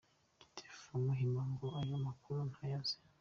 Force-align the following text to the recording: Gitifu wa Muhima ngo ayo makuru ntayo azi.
Gitifu 0.39 0.83
wa 0.91 0.97
Muhima 1.05 1.41
ngo 1.51 1.67
ayo 1.79 1.95
makuru 2.05 2.39
ntayo 2.49 2.75
azi. 2.81 2.97